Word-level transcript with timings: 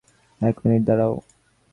এক 0.41 0.55
মিনিট 0.63 0.81
দাঁড়াও! 0.87 1.13